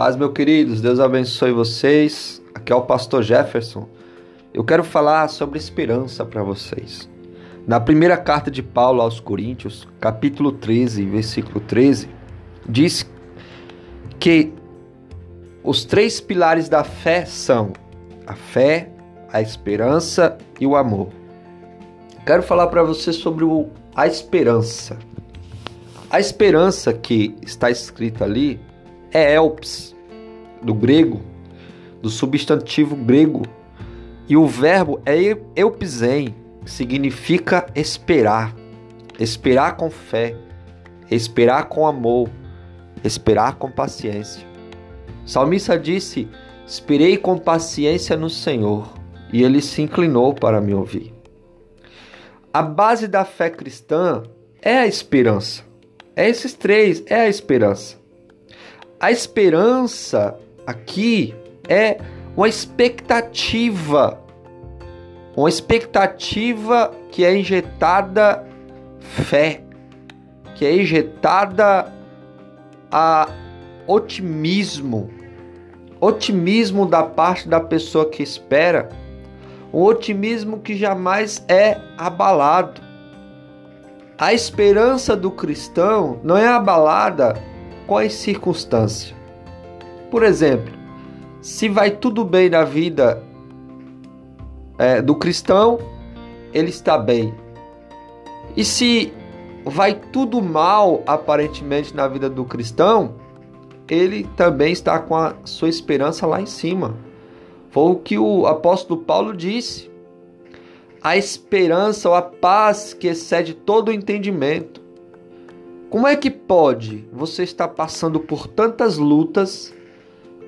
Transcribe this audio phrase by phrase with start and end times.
[0.00, 2.40] Paz, meus queridos, Deus abençoe vocês.
[2.54, 3.86] Aqui é o pastor Jefferson.
[4.50, 7.06] Eu quero falar sobre esperança para vocês.
[7.66, 12.08] Na primeira carta de Paulo aos Coríntios, capítulo 13, versículo 13,
[12.66, 13.06] diz
[14.18, 14.50] que
[15.62, 17.74] os três pilares da fé são
[18.26, 18.88] a fé,
[19.30, 21.10] a esperança e o amor.
[22.24, 24.98] Quero falar para você sobre o, a esperança.
[26.08, 28.58] A esperança que está escrita ali
[29.12, 29.94] é elps,
[30.62, 31.20] do grego,
[32.00, 33.42] do substantivo grego.
[34.28, 38.54] E o verbo é eupisen, que significa esperar.
[39.18, 40.34] Esperar com fé,
[41.10, 42.30] esperar com amor,
[43.04, 44.46] esperar com paciência.
[45.24, 46.28] O salmista disse:
[46.66, 48.94] Esperei com paciência no Senhor,
[49.32, 51.12] e ele se inclinou para me ouvir.
[52.52, 54.22] A base da fé cristã
[54.62, 55.62] é a esperança.
[56.16, 57.99] É esses três, é a esperança.
[59.00, 61.34] A esperança aqui
[61.66, 61.98] é
[62.36, 64.20] uma expectativa,
[65.34, 68.46] uma expectativa que é injetada
[69.00, 69.62] fé,
[70.54, 71.90] que é injetada
[72.92, 73.26] a
[73.86, 75.08] otimismo,
[75.98, 78.90] otimismo da parte da pessoa que espera,
[79.72, 82.82] um otimismo que jamais é abalado.
[84.18, 87.48] A esperança do cristão não é abalada
[87.90, 89.12] com as circunstâncias.
[90.12, 90.72] Por exemplo,
[91.42, 93.20] se vai tudo bem na vida
[94.78, 95.76] é, do cristão,
[96.54, 97.34] ele está bem.
[98.56, 99.12] E se
[99.64, 103.16] vai tudo mal aparentemente na vida do cristão,
[103.88, 106.94] ele também está com a sua esperança lá em cima.
[107.72, 109.90] Foi o que o apóstolo Paulo disse.
[111.02, 114.79] A esperança ou a paz que excede todo o entendimento
[115.90, 119.74] como é que pode você estar passando por tantas lutas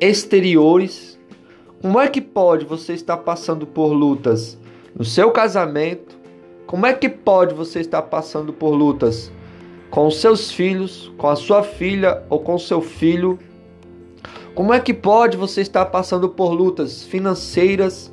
[0.00, 1.16] exteriores?
[1.80, 4.58] Como é que pode você estar passando por lutas
[4.96, 6.18] no seu casamento?
[6.66, 9.30] Como é que pode você estar passando por lutas
[9.90, 13.38] com seus filhos, com a sua filha ou com seu filho?
[14.56, 18.12] Como é que pode você estar passando por lutas financeiras,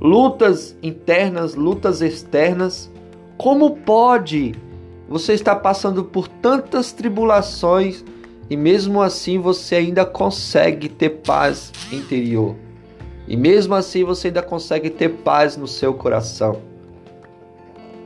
[0.00, 2.90] lutas internas, lutas externas?
[3.38, 4.56] Como pode
[5.14, 8.04] você está passando por tantas tribulações
[8.50, 12.56] e mesmo assim você ainda consegue ter paz interior.
[13.28, 16.60] E mesmo assim você ainda consegue ter paz no seu coração.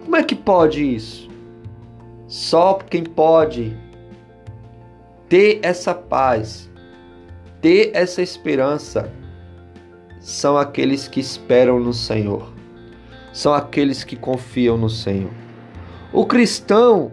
[0.04, 1.30] Como é que pode isso?
[2.26, 3.74] Só quem pode
[5.30, 6.68] ter essa paz,
[7.62, 9.10] ter essa esperança,
[10.20, 12.52] são aqueles que esperam no Senhor,
[13.32, 15.47] são aqueles que confiam no Senhor.
[16.12, 17.12] O cristão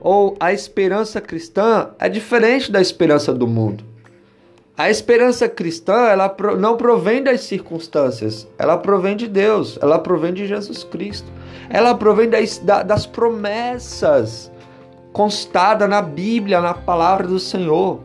[0.00, 3.84] ou a esperança cristã é diferente da esperança do mundo.
[4.76, 10.46] A esperança cristã, ela não provém das circunstâncias, ela provém de Deus, ela provém de
[10.46, 11.30] Jesus Cristo.
[11.68, 14.50] Ela provém das, das promessas
[15.12, 18.00] constadas na Bíblia, na palavra do Senhor.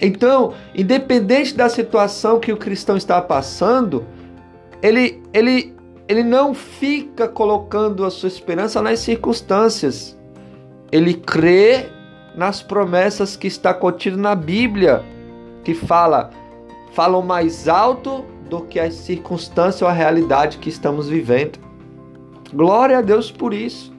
[0.00, 4.04] Então, independente da situação que o cristão está passando,
[4.80, 5.73] ele, ele
[6.06, 10.18] ele não fica colocando a sua esperança nas circunstâncias.
[10.92, 11.86] Ele crê
[12.36, 15.02] nas promessas que está contido na Bíblia,
[15.62, 16.30] que fala,
[16.92, 21.58] falam mais alto do que as circunstâncias ou a realidade que estamos vivendo.
[22.52, 23.92] Glória a Deus por isso.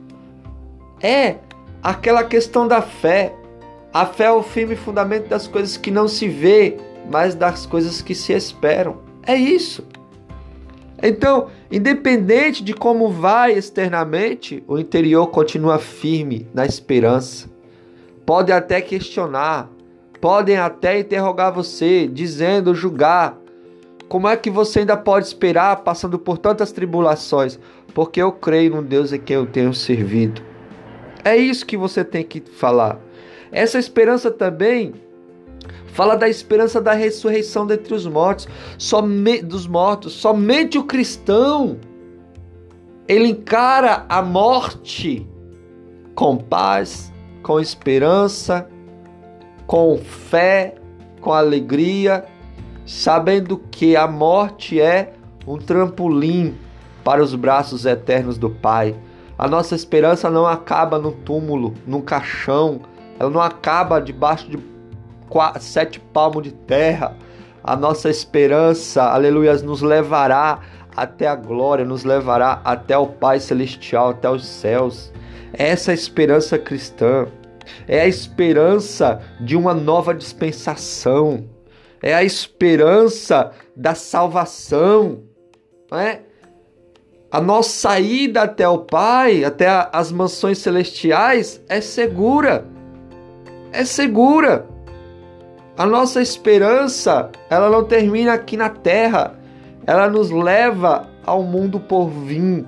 [1.01, 1.37] É
[1.81, 3.33] aquela questão da fé.
[3.91, 6.77] A fé é o firme fundamento das coisas que não se vê,
[7.11, 8.97] mas das coisas que se esperam.
[9.25, 9.85] É isso.
[11.07, 17.47] Então, independente de como vai externamente, o interior continua firme na esperança.
[18.25, 19.69] Podem até questionar,
[20.19, 23.37] podem até interrogar você, dizendo, julgar.
[24.09, 27.59] Como é que você ainda pode esperar passando por tantas tribulações?
[27.93, 30.41] Porque eu creio no Deus em quem eu tenho servido.
[31.23, 32.99] É isso que você tem que falar.
[33.51, 34.93] Essa esperança também
[35.87, 38.47] Fala da esperança da ressurreição dentre os mortos,
[38.77, 40.13] somente dos mortos.
[40.13, 41.77] Somente o cristão
[43.07, 45.27] ele encara a morte
[46.15, 47.13] com paz,
[47.43, 48.67] com esperança,
[49.67, 50.75] com fé,
[51.21, 52.25] com alegria,
[52.85, 55.13] sabendo que a morte é
[55.45, 56.55] um trampolim
[57.03, 58.95] para os braços eternos do Pai.
[59.37, 62.81] A nossa esperança não acaba no túmulo, no caixão,
[63.19, 64.57] ela não acaba debaixo de
[65.59, 67.15] sete palmos de terra.
[67.63, 70.59] A nossa esperança, aleluia, nos levará
[70.95, 75.11] até a glória, nos levará até o Pai Celestial, até os céus.
[75.53, 77.27] Essa é esperança cristã.
[77.87, 81.43] É a esperança de uma nova dispensação.
[82.01, 85.23] é a esperança da salvação,
[85.91, 86.19] é?
[87.31, 92.65] A nossa saída até o Pai, até as mansões celestiais, é segura.
[93.71, 94.67] É segura.
[95.77, 99.33] A nossa esperança, ela não termina aqui na terra.
[99.85, 102.63] Ela nos leva ao mundo por vir,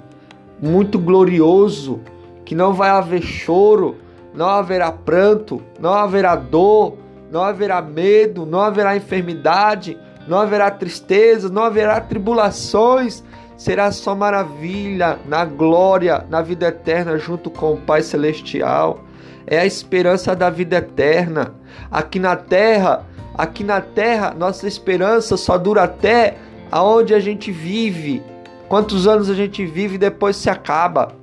[0.61, 2.01] muito glorioso,
[2.43, 3.95] que não vai haver choro,
[4.33, 6.97] não haverá pranto, não haverá dor,
[7.31, 13.23] não haverá medo, não haverá enfermidade, não haverá tristeza, não haverá tribulações,
[13.57, 19.03] será só maravilha na glória, na vida eterna, junto com o Pai Celestial.
[19.47, 21.55] É a esperança da vida eterna.
[21.89, 26.37] Aqui na terra, aqui na terra, nossa esperança só dura até
[26.71, 28.21] aonde a gente vive.
[28.69, 31.15] Quantos anos a gente vive e depois se acaba.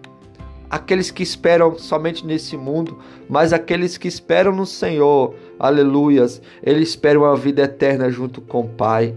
[0.68, 2.98] Aqueles que esperam somente nesse mundo,
[3.28, 8.68] mas aqueles que esperam no Senhor, aleluias, eles esperam a vida eterna junto com o
[8.68, 9.14] Pai.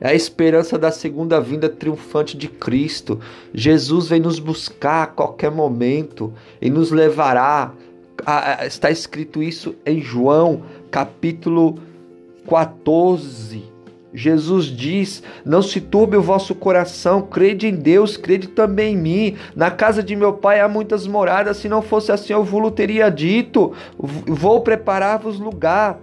[0.00, 3.18] É a esperança da segunda vinda triunfante de Cristo.
[3.52, 7.72] Jesus vem nos buscar a qualquer momento e nos levará.
[8.66, 11.78] está escrito isso em João, capítulo
[12.48, 13.78] 14.
[14.14, 19.36] Jesus diz: Não se turbe o vosso coração, crede em Deus, crede também em mim.
[19.54, 23.10] Na casa de meu pai há muitas moradas, se não fosse assim eu vos teria
[23.10, 26.00] dito: Vou preparar-vos lugar.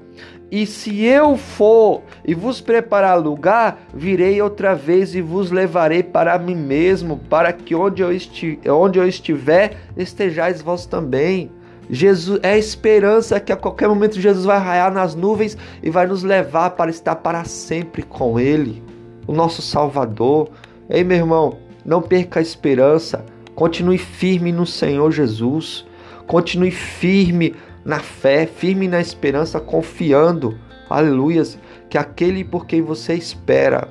[0.55, 6.39] E se eu for e vos preparar lugar, virei outra vez e vos levarei para
[6.39, 11.51] mim mesmo, para que onde eu, esti onde eu estiver, estejais vós também.
[11.89, 16.23] Jesus é esperança que a qualquer momento Jesus vai raiar nas nuvens e vai nos
[16.23, 18.81] levar para estar para sempre com Ele,
[19.27, 20.47] o nosso Salvador.
[20.89, 23.25] Ei, meu irmão, não perca a esperança.
[23.55, 25.85] Continue firme no Senhor Jesus.
[26.25, 27.53] Continue firme
[27.85, 30.59] na fé, firme na esperança, confiando,
[30.89, 31.57] aleluias,
[31.89, 33.87] que aquele por quem você espera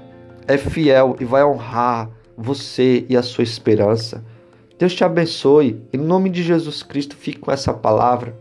[0.47, 4.25] é fiel e vai honrar você e a sua esperança.
[4.77, 5.81] Deus te abençoe.
[5.93, 8.37] Em nome de Jesus Cristo, fique com essa palavra.